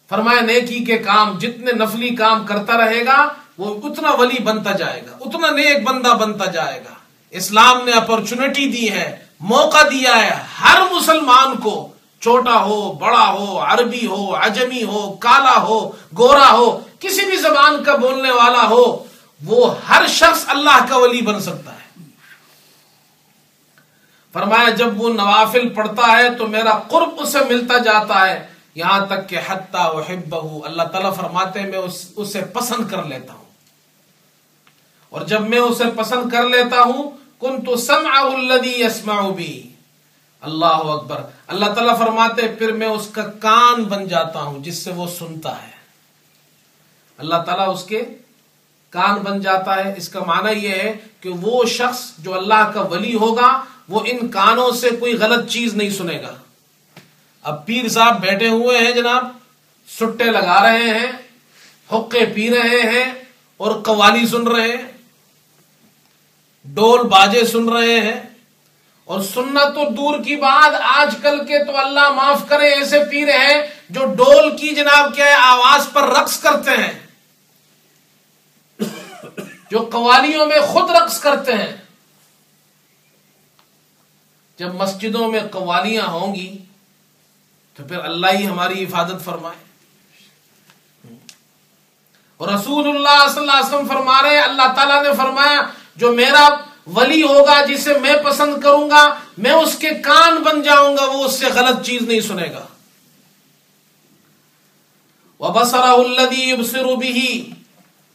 فرمایا 0.09 0.41
نیکی 0.41 0.85
کے 0.85 0.99
کام، 0.99 1.39
جتنے 1.39 1.73
نفلی 1.73 2.09
کام 2.09 2.47
کرتا 2.47 2.77
رہے 2.77 3.05
گا، 3.07 3.29
وہ 3.59 3.75
اتنا 3.89 4.11
ولی 4.11 4.43
بنتا 4.43 4.73
جائے 4.73 5.03
گا، 5.07 5.17
اتنا 5.21 5.51
نیک 5.51 5.85
بندہ 5.85 6.09
بنتا 6.09 6.45
جائے 6.45 6.81
گا۔ 6.85 6.95
اسلام 7.31 7.85
نے 7.85 7.93
اپرچونٹی 7.93 8.69
دی 8.69 8.91
ہے، 8.91 9.19
موقع 9.41 9.83
دیا 9.91 10.17
ہے 10.21 10.31
ہر 10.61 10.81
مسلمان 10.93 11.57
کو، 11.57 11.89
چھوٹا 12.21 12.63
ہو، 12.65 12.93
بڑا 12.93 13.27
ہو، 13.31 13.59
عربی 13.59 14.07
ہو، 14.07 14.37
عجمی 14.37 14.83
ہو، 14.83 15.13
کالا 15.13 15.61
ہو، 15.63 15.89
گورا 16.19 16.51
ہو، 16.53 16.81
کسی 17.01 17.27
بھی 17.27 17.37
زبان 17.37 17.85
کا 17.85 17.97
بولنے 17.97 18.31
والا 18.31 18.69
ہو، 18.69 19.05
وہ 19.45 19.75
ہر 19.89 20.07
شخص 20.09 20.45
اللہ 20.47 20.87
کا 20.89 20.97
ولی 20.97 21.23
بن 21.23 21.41
سکتا 21.41 21.73
ہے۔ 21.73 21.90
فرمایا 24.33 24.69
جب 24.69 25.01
وہ 25.01 25.09
نوافل 25.09 25.69
پڑھتا 25.69 26.19
ہے 26.19 26.35
تو 26.35 26.47
میرا 26.47 26.79
قرب 26.89 27.09
اسے 27.19 27.39
ملتا 27.49 27.79
جاتا 27.79 28.29
ہے۔ 28.29 28.47
یہاں 28.75 29.07
تک 29.07 29.29
کہ 29.29 29.39
حتیٰ 29.47 30.03
وہ 30.31 30.65
اللہ 30.65 30.83
تعالیٰ 30.83 31.15
فرماتے 31.15 31.63
میں 31.63 31.79
اسے 32.17 32.41
پسند 32.41 32.91
کر 32.91 33.03
لیتا 33.05 33.33
ہوں۔ 33.33 33.45
اور 35.09 35.21
جب 35.21 35.41
میں 35.41 35.59
اسے 35.59 35.85
پسند 35.97 36.31
کر 36.31 36.49
لیتا 36.49 36.83
ہوں 36.83 37.11
کن 37.41 37.65
تو 37.65 37.77
سم 37.77 38.09
الدی 38.13 38.83
بھی 39.37 39.73
اللہ 40.41 40.67
اکبر۔ 40.67 41.23
اللہ 41.47 41.65
تعالیٰ 41.65 41.99
فرماتے 41.99 42.43
پھر 42.59 42.73
میں 42.73 42.87
اس 42.87 43.09
کا 43.13 43.23
کان 43.23 43.85
بن 43.85 44.09
جاتا 44.09 44.43
ہوں، 44.43 44.59
جس 44.59 44.85
سے 44.85 44.93
وہ 44.93 45.07
سنتا 45.19 45.63
ہے۔ 45.63 45.81
اللہ 47.19 47.37
تعالیٰ 47.47 47.75
اس 47.75 47.85
کے 47.85 48.03
کان 48.91 49.15
بن 49.15 49.41
جاتا 49.41 49.85
ہے۔ 49.85 49.95
اس 49.97 50.09
کا 50.09 50.21
معنی 50.21 50.59
یہ 50.59 50.69
ہے 50.69 50.97
کہ 51.21 51.31
وہ 51.31 51.65
شخص 51.65 52.13
جو 52.19 52.35
اللہ 52.35 52.71
کا 52.75 52.83
ولی 52.83 53.15
ہوگا 53.15 53.65
وہ 53.91 54.01
ان 54.05 54.29
کانوں 54.29 54.71
سے 54.71 54.91
کوئی 54.91 55.15
غلط 55.15 55.49
چیز 55.51 55.75
نہیں 55.75 55.91
سنے 55.91 56.23
گا۔ 56.23 56.35
اب 57.43 57.67
پیر 57.67 57.89
صاحب 57.89 58.21
بیٹھے 58.21 58.49
ہوئے 58.49 58.79
ہیں 58.79 58.93
جناب، 58.93 59.25
سٹے 59.89 60.25
لگا 60.25 60.63
رہے 60.63 60.99
ہیں، 60.99 61.13
حقے 61.93 62.25
پی 62.35 62.51
رہے 62.51 62.81
ہیں 62.91 63.15
اور 63.57 63.83
قوالی 63.83 64.27
سن 64.27 64.49
رہے 64.49 64.69
ہیں، 64.69 64.93
ڈول 66.65 67.03
باجے 67.03 67.45
سن 67.45 67.69
رہے 67.69 68.01
ہیں۔ 68.01 68.21
اور 69.05 69.21
سننا 69.21 69.65
تو 69.65 69.91
دور 69.91 70.19
کی 70.25 70.37
بات، 70.37 70.75
آج 70.85 71.15
کل 71.23 71.47
کے 71.47 71.65
تو 71.65 71.77
اللہ 71.77 72.11
معاف 72.11 72.43
کرے 72.49 72.69
ایسے 72.69 72.99
پیر 73.11 73.29
ہیں 73.29 73.63
جو 73.91 74.05
ڈول 74.05 74.57
کی 74.57 74.69
جناب 74.69 75.15
کیا 75.15 75.27
ہے، 75.27 75.35
آواز 75.35 75.87
پر 75.93 76.03
رقص 76.03 76.39
کرتے 76.41 76.71
ہیں، 76.71 76.93
جو 79.71 79.89
قوالیوں 79.93 80.47
میں 80.47 80.61
خود 80.61 80.91
رقص 80.91 81.21
کرتے 81.21 81.53
ہیں۔ 81.53 81.77
جب 84.61 84.75
مسجدوں 84.75 85.33
میں 85.33 85.41
قوالیاں 85.53 86.07
ہوں 86.07 86.35
گی، 86.35 86.59
تو 87.77 87.85
پھر 87.85 87.99
اللہ 87.99 88.27
ہی 88.27 88.47
ہماری 88.47 88.85
حفاظت 88.85 89.25
فرمائے۔ 89.25 89.65
اور 92.37 92.49
رسول 92.49 92.89
اللہ 92.89 93.29
صلی 93.29 93.41
اللہ 93.41 93.53
علیہ 93.53 93.67
وسلم 93.67 93.89
فرما 93.89 94.23
رہے 94.23 94.39
اللہ 94.39 94.73
تعالیٰ 94.77 95.03
نے 95.03 95.09
فرمایا، 95.17 95.61
جو 95.97 96.13
میرا 96.13 96.49
ولی 96.87 97.23
ہوگا، 97.23 97.65
جسے 97.65 97.99
میں 97.99 98.17
پسند 98.25 98.61
کروں 98.61 98.91
گا، 98.91 99.19
میں 99.39 99.51
اس 99.51 99.79
کے 99.79 99.91
کان 99.91 100.43
بن 100.43 100.63
جاؤں 100.63 100.97
گا، 100.97 101.05
وہ 101.05 101.25
اس 101.25 101.39
سے 101.39 101.47
غلط 101.47 101.87
چیز 101.87 102.03
نہیں 102.03 102.21
سنے 102.21 102.47
گا۔ 102.53 102.67
وہ 105.39 105.49
بسرا 105.49 105.97
بھی 106.95 107.51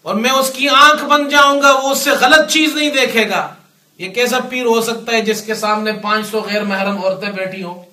اور 0.01 0.15
میں 0.15 0.31
اس 0.31 0.51
کی 0.55 0.69
آنکھ 0.69 1.05
بن 1.05 1.29
جاؤں 1.29 1.61
گا، 1.61 1.71
وہ 1.71 1.89
اس 1.89 1.97
سے 1.97 2.11
غلط 2.11 2.51
چیز 2.51 2.75
نہیں 2.75 2.89
دیکھے 2.89 3.29
گا۔ 3.29 3.53
یہ 3.99 4.09
کیسا 4.11 4.39
پیر 4.49 4.65
ہو 4.65 4.81
سکتا 4.81 5.11
ہے 5.11 5.21
جس 5.21 5.41
کے 5.41 5.55
سامنے 5.55 5.91
پانچ 6.01 6.27
سو 6.27 6.39
غیر 6.41 6.63
محرم 6.63 6.97
عورتیں 7.03 7.31
بیٹھی 7.31 7.63
ہوں؟ 7.63 7.83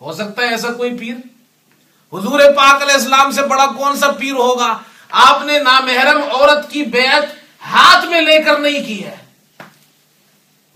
ہو 0.00 0.12
سکتا 0.12 0.42
ہے 0.42 0.48
ایسا 0.48 0.72
کوئی 0.72 0.96
پیر؟ 0.98 1.14
حضور 2.12 2.40
پاک 2.56 2.82
علیہ 2.82 2.94
السلام 2.94 3.30
سے 3.30 3.42
بڑا 3.42 3.66
کون 3.76 3.96
سا 3.96 4.10
پیر 4.10 4.32
ہوگا؟ 4.32 4.76
آپ 5.10 5.44
نے 5.46 5.58
نامحرم 5.58 6.22
عورت 6.22 6.70
کی 6.70 6.82
بیعت 6.82 7.24
ہاتھ 7.66 8.06
میں 8.06 8.20
لے 8.20 8.42
کر 8.42 8.58
نہیں 8.58 8.86
کی 8.86 9.04
ہے۔ 9.04 9.16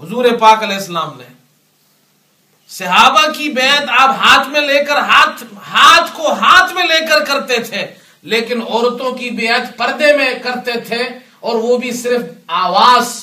حضور 0.01 0.25
پاک 0.41 0.63
علیہ 0.63 0.77
السلام 0.77 1.17
نے 1.19 1.25
صحابہ 2.71 3.27
کی 3.33 3.49
بیعت 3.49 3.91
آپ 3.99 4.15
ہاتھ 4.19 4.49
میں 4.49 4.61
لے 4.61 4.85
کر 4.85 4.97
ہاتھ 5.11 5.43
ہاتھ 5.69 6.17
کو 6.17 6.33
ہاتھ 6.33 6.73
میں 6.75 6.85
لے 6.85 7.05
کر 7.07 7.25
کرتے 7.25 7.59
تھے، 7.63 7.87
لیکن 8.23 8.63
عورتوں 8.63 9.13
کی 9.13 9.31
بیعت 9.31 9.77
پردے 9.77 10.17
میں 10.17 10.33
کرتے 10.43 10.81
تھے 10.81 11.03
اور 11.41 11.57
وہ 11.57 11.77
بھی 11.77 11.93
صرف 11.93 12.23
آواز 12.47 13.15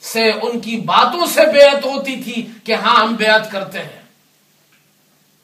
سے 0.00 0.30
ان 0.30 0.60
کی 0.60 0.76
باتوں 0.76 1.26
سے 1.26 1.52
بیعت 1.52 1.84
ہوتی 1.84 2.16
تھی 2.16 2.46
کہ 2.64 2.74
ہاں 2.74 3.00
ہم 3.00 3.14
بیعت 3.14 3.50
کرتے 3.50 3.78
ہیں۔ 3.78 4.02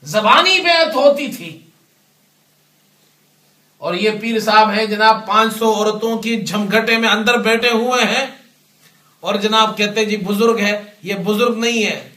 زبانی 0.02 0.60
بیعت 0.60 0.94
ہوتی 0.94 1.32
تھی۔ 1.32 1.58
اور 3.78 3.94
یہ 3.94 4.10
پیر 4.20 4.40
صاحب 4.40 4.70
ہیں، 4.70 4.86
جناب 4.86 5.26
پانچ 5.26 5.56
سو 5.58 5.74
عورتوں 5.74 6.18
کی 6.18 6.44
جھمگٹے 6.44 6.98
میں 6.98 7.08
اندر 7.08 7.38
بیٹھے 7.38 7.70
ہوئے 7.70 8.04
ہیں۔ 8.04 8.26
اور 9.20 9.34
جناب 9.34 9.76
کہتے 9.76 10.04
جی 10.04 10.16
بزرگ 10.16 10.58
ہے 10.58 10.82
یہ 11.02 11.14
بزرگ 11.14 11.58
نہیں 11.58 11.86
ہے 11.86 12.10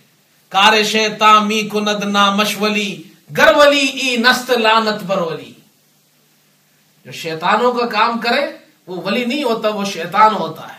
کار 0.50 0.84
شیتا 0.84 1.48
کند 1.72 2.04
نا 2.04 2.36
مشولی 2.36 3.04
گرولی 3.38 3.80
ای 3.80 4.18
نست 4.18 4.52
لانت 4.52 5.04
برولی 5.04 5.54
جو 7.06 7.12
شیطانوں 7.12 7.74
کا 7.74 7.86
کام 7.86 8.20
کرے، 8.20 8.58
وہ 8.88 9.02
ولی 9.02 9.26
نہیں 9.26 9.44
ہوتا، 9.44 9.70
وہ 9.70 9.86
شیطان 9.86 10.36
ہوتا 10.36 10.74
ہے۔ 10.74 10.77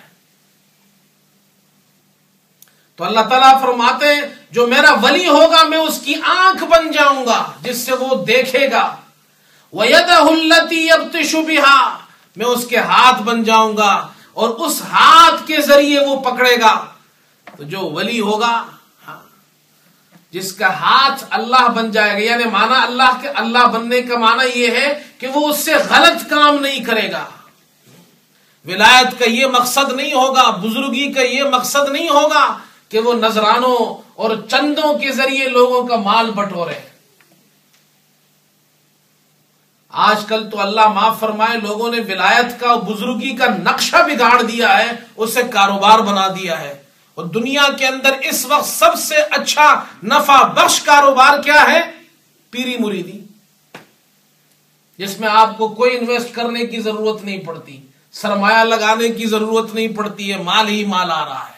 تو 2.98 3.04
اللہ 3.04 3.20
تعالیٰ 3.20 3.60
فرماتے 3.60 4.14
ہیں، 4.14 4.22
جو 4.50 4.66
میرا 4.66 4.92
ولی 5.02 5.28
ہوگا 5.28 5.62
میں 5.64 5.78
اس 5.78 5.98
کی 6.04 6.14
آنکھ 6.26 6.64
بن 6.64 6.90
جاؤں 6.90 7.26
گا، 7.26 7.52
جس 7.62 7.78
سے 7.78 7.92
وہ 7.92 8.24
دیکھے 8.24 8.70
گا۔ 8.70 8.96
التی 9.72 10.90
اب 10.90 11.16
میں 12.36 12.46
اس 12.46 12.66
کے 12.66 12.76
ہاتھ 12.76 13.22
بن 13.22 13.42
جاؤں 13.44 13.76
گا 13.76 14.08
اور 14.32 14.48
اس 14.48 14.82
ہاتھ 14.82 15.46
کے 15.46 15.60
ذریعے 15.60 16.00
وہ 16.06 16.20
پکڑے 16.20 16.56
گا۔ 16.60 16.74
تو 17.56 17.62
جو 17.64 17.80
ولی 17.80 18.20
ہوگا 18.20 18.64
ہاں، 19.08 19.22
جس 20.30 20.52
کا 20.52 20.68
ہاتھ 20.74 21.24
اللہ 21.30 21.68
بن 21.68 21.90
جائے 21.90 22.12
گا 22.12 22.24
یعنی 22.30 22.44
مانا 22.44 22.82
اللہ 22.82 23.18
کے 23.20 23.28
اللہ 23.28 23.66
بننے 23.66 24.02
کا 24.02 24.18
مانا 24.18 24.42
یہ 24.42 24.70
ہے 24.70 25.02
کہ 25.18 25.26
وہ 25.26 25.48
اس 25.48 25.64
سے 25.64 25.74
غلط 25.74 26.30
کام 26.30 26.54
نہیں 26.60 26.84
کرے 26.84 27.10
گا۔ 27.12 27.24
ولایت 28.66 29.18
کا 29.18 29.24
یہ 29.24 29.46
مقصد 29.46 29.92
نہیں 29.92 30.14
ہوگا، 30.14 30.50
بزرگی 30.50 31.12
کا 31.12 31.22
یہ 31.22 31.42
مقصد 31.42 31.88
نہیں 31.88 32.08
ہوگا 32.08 32.58
کہ 32.88 32.98
وہ 32.98 33.12
نذرانوں 33.12 34.02
اور 34.14 34.36
چندوں 34.50 34.98
کے 34.98 35.12
ذریعے 35.12 35.48
لوگوں 35.48 35.86
کا 35.86 35.96
مال 35.96 36.30
بٹورے۔ 36.30 36.88
آج 39.88 40.24
کل 40.28 40.50
تو 40.50 40.60
اللہ 40.60 40.88
معاف 40.88 41.20
فرمائے، 41.20 41.60
لوگوں 41.66 41.90
نے 41.92 42.00
ولایت 42.00 42.60
کا 42.60 42.74
بزرگی 42.74 43.36
کا 43.36 43.46
نقشہ 43.46 43.96
بگاڑ 43.96 44.42
دیا 44.42 44.78
ہے، 44.78 44.92
اسے 45.16 45.42
کاروبار 45.42 45.98
بنا 45.98 46.28
دیا 46.28 46.60
ہے۔ 46.60 46.82
اور 47.14 47.24
دنیا 47.24 47.62
کے 47.78 47.86
اندر 47.86 48.12
اس 48.24 48.46
وقت 48.46 48.64
سب 48.64 48.94
سے 48.98 49.16
اچھا 49.16 49.84
نفع 50.04 50.42
بخش 50.42 50.82
کاروبار 50.82 51.42
کیا 51.42 51.62
ہے؟ 51.68 51.80
پیری 52.50 52.76
مریدی۔ 52.78 53.20
جس 54.98 55.20
میں 55.20 55.28
آپ 55.28 55.58
کو 55.58 55.68
کوئی 55.68 55.96
انویسٹ 55.96 56.34
کرنے 56.34 56.66
کی 56.66 56.80
ضرورت 56.80 57.24
نہیں 57.24 57.38
پڑتی، 57.38 57.80
سرمایہ 58.12 58.64
لگانے 58.64 59.08
کی 59.08 59.26
ضرورت 59.26 59.74
نہیں 59.74 59.88
پڑتی 59.88 60.32
ہے 60.32 60.36
مال 60.36 60.68
ہی 60.68 60.84
مال 60.84 61.10
آ 61.10 61.24
رہا 61.24 61.48
ہے۔ 61.48 61.57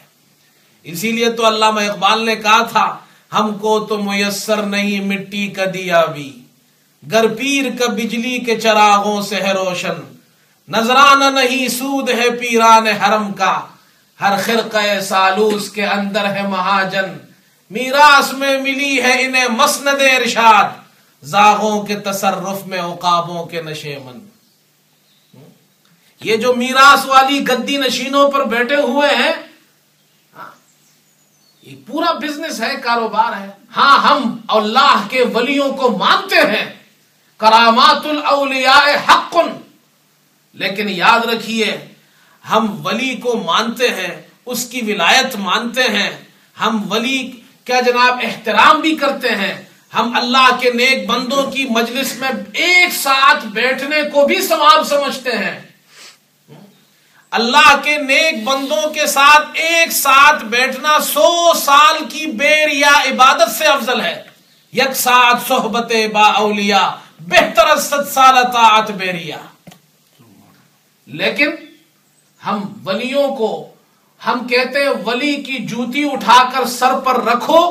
اسی 0.83 1.11
لیے 1.11 1.31
تو 1.31 1.47
علامہ 1.47 1.81
اقبال 1.81 2.25
نے 2.25 2.35
کہا 2.35 2.63
تھا، 2.63 2.97
ہم 3.33 3.57
کو 3.57 3.79
تو 3.79 3.97
میسر 3.97 4.57
نہیں 4.57 5.01
مٹی 5.01 5.47
کا 5.47 5.63
دیا 5.73 6.05
بھی۔ 6.05 6.39
گر 7.11 7.27
پیر 7.27 7.65
کا 7.79 7.85
بجلی 7.87 8.39
کے 8.39 8.59
چراغوں 8.59 9.21
سے 9.21 9.35
ہے 9.35 9.51
روشن۔ 9.51 10.17
نظرانہ 10.67 11.39
نہیں، 11.39 11.67
سود 11.67 12.09
ہے 12.09 12.29
پیران 12.29 12.87
حرم 12.87 13.33
کا۔ 13.33 13.61
ہر 14.21 14.33
خرقہ 14.43 14.99
سالوس 15.01 15.69
کے 15.69 15.85
اندر 15.85 16.25
ہے 16.25 16.47
مہاجن۔ 16.47 17.17
میراث 17.69 18.33
میں 18.33 18.61
ملی 18.61 19.01
ہے 19.01 19.25
انہیں 19.25 19.47
مسند 19.49 19.87
ارشاد۔ 19.87 20.63
زاغوں 21.23 21.83
کے 21.83 21.99
تصرف 21.99 22.67
میں، 22.67 22.79
عقابوں 22.79 23.45
کے 23.45 23.61
نشے 23.61 23.97
من۔ 24.05 24.19
یہ 26.23 26.35
جو 26.35 26.53
میراث 26.53 27.05
والی 27.05 27.47
گدی 27.47 27.77
نشینوں 27.77 28.31
پر 28.31 28.43
بیٹھے 28.43 28.75
ہوئے 28.75 29.15
ہیں 29.15 29.50
یہ 31.71 31.75
پورا 31.87 32.11
بزنس 32.11 32.61
ہے، 32.61 32.75
کاروبار 32.83 33.41
ہے۔ 33.41 33.47
ہاں 33.77 33.97
ہم 33.99 34.37
اللہ 34.47 35.07
کے 35.09 35.23
ولیوں 35.33 35.73
کو 35.73 35.97
مانتے 35.97 36.35
ہیں۔ 36.35 36.73
کرامات 37.37 38.05
الاولیاء 38.05 39.09
حق 39.09 39.37
لیکن 40.53 40.89
یاد 40.89 41.19
رکھیے، 41.19 41.77
ہم 42.49 42.85
ولی 42.85 43.15
کو 43.15 43.37
مانتے 43.45 43.89
ہیں، 43.89 44.21
اس 44.45 44.65
کی 44.65 44.81
ولایت 44.87 45.35
مانتے 45.35 45.83
ہیں۔ 45.83 46.09
ہم 46.59 46.91
ولی 46.91 47.31
کیا 47.63 47.81
جناب 47.81 48.19
احترام 48.23 48.81
بھی 48.81 48.95
کرتے 48.95 49.29
ہیں۔ 49.29 49.63
ہم 49.93 50.15
اللہ 50.15 50.57
کے 50.59 50.71
نیک 50.71 51.07
بندوں 51.07 51.43
کی 51.43 51.67
مجلس 51.69 52.15
میں 52.15 52.29
ایک 52.53 52.93
ساتھ 52.93 53.45
بیٹھنے 53.45 54.01
کو 54.13 54.25
بھی 54.25 54.41
ثواب 54.41 54.83
سمجھتے 54.83 55.31
ہیں۔ 55.31 55.70
اللہ 57.31 57.75
کے 57.83 57.95
نیک 57.97 58.43
بندوں 58.43 58.89
کے 58.93 59.05
ساتھ 59.07 59.59
ایک 59.59 59.91
ساتھ 59.91 60.43
بیٹھنا 60.45 60.99
سو 61.03 61.53
سال 61.55 62.03
کی 62.09 62.25
بیر 62.31 62.69
یا 62.69 62.91
عبادت 63.05 63.51
سے 63.51 63.65
افضل 63.65 64.01
ہے۔ 64.01 64.15
یک 64.73 64.95
ساتھ 64.95 65.47
صحبت 65.47 65.91
با 66.13 66.25
اولیاء، 66.33 66.89
بہتر 67.27 67.75
ست 67.79 68.11
سال 68.13 68.41
طاعت 68.53 68.91
بیریا 68.91 69.39
لیکن 71.07 71.55
ہم 72.41 72.61
ولیوں 72.85 73.27
کو، 73.35 73.51
ہم 74.21 74.47
کہتے 74.47 74.83
ہیں 74.83 74.91
ولی 75.05 75.33
کی 75.43 75.57
جوتی 75.65 76.03
اٹھا 76.11 76.41
کر 76.53 76.65
سر 76.69 76.99
پر 76.99 77.23
رکھو، 77.23 77.61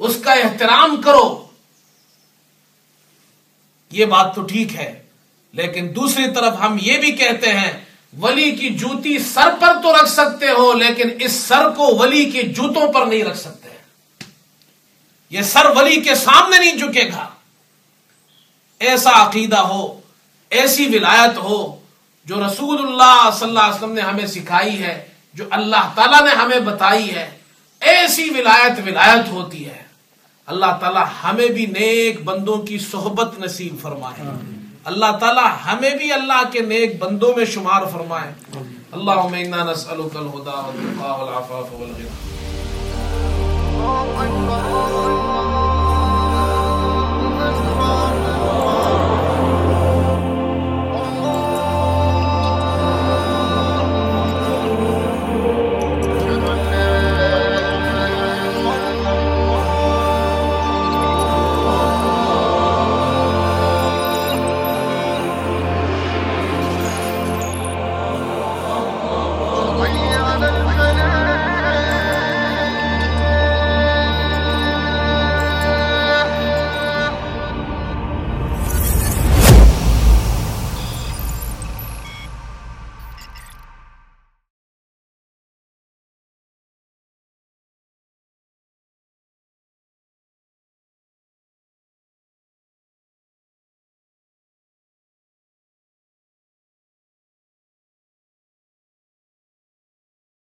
اس 0.00 0.16
کا 0.24 0.32
احترام 0.34 1.00
کرو۔ 1.02 1.26
یہ 3.90 4.04
بات 4.04 4.34
تو 4.34 4.42
ٹھیک 4.42 4.76
ہے، 4.76 4.90
لیکن 5.54 5.94
دوسری 5.96 6.30
طرف 6.34 6.60
ہم 6.60 6.76
یہ 6.80 6.98
بھی 6.98 7.10
کہتے 7.12 7.52
ہیں 7.52 7.72
ولی 8.18 8.50
کی 8.50 8.70
جوتی 8.70 9.18
سر 9.18 9.48
پر 9.60 9.82
تو 9.82 9.92
رکھ 9.92 10.08
سکتے 10.08 10.46
ہو، 10.46 10.72
لیکن 10.72 11.08
اس 11.20 11.32
سر 11.32 11.70
کو 11.70 11.96
ولی 11.96 12.24
کے 12.24 12.42
جوتوں 12.42 12.92
پر 12.92 13.06
نہیں 13.06 13.24
رکھ 13.24 13.38
سکتے۔ 13.38 13.68
یہ 15.30 15.42
سر 15.42 15.66
ولی 15.76 16.00
کے 16.00 16.14
سامنے 16.14 16.58
نہیں 16.58 16.76
جھکے 16.76 17.04
گا۔ 17.04 17.28
ایسا 18.78 19.28
عقیدہ 19.28 19.58
ہو، 19.58 20.00
ایسی 20.50 20.86
ولایت 20.86 21.38
ہو، 21.38 21.80
جو 22.24 22.46
رسول 22.46 22.88
اللہ 22.88 23.30
صلی 23.38 23.48
اللہ 23.48 23.60
علیہ 23.60 23.74
وسلم 23.74 23.92
نے 23.92 24.00
ہمیں 24.00 24.26
سکھائی 24.26 24.82
ہے، 24.82 25.08
جو 25.34 25.44
اللہ 25.50 25.92
تعالیٰ 25.94 26.22
نے 26.22 26.30
ہمیں 26.30 26.60
بتائی 26.60 27.14
ہے۔ 27.14 27.38
ایسی 27.80 28.30
ولایت 28.30 28.72
ولایت 28.86 29.28
ہوتی 29.28 29.66
ہے۔ 29.66 29.82
اللہ 30.46 30.78
تعالیٰ 30.80 31.04
ہمیں 31.24 31.46
بھی 31.46 31.66
نیک 31.66 32.22
بندوں 32.24 32.58
کی 32.58 32.78
صحبت 32.78 33.38
نصیب 33.38 33.76
فرمائے۔ 33.82 34.57
اللہ 34.88 35.16
تعالی 35.20 35.46
ہمیں 35.66 35.94
بھی 35.94 36.12
اللہ 36.12 36.42
کے 36.52 36.60
نیک 36.60 36.98
بندوں 37.02 37.32
میں 37.36 37.44
شمار 37.44 37.82
فرمائے۔ 37.92 38.30
اللہم 38.92 39.34
انا 39.38 39.64
نسألک 39.72 40.16
الہدا 40.16 40.56
والتقا 40.60 41.14
والعفاف 41.14 41.74
والغنى 41.74 42.06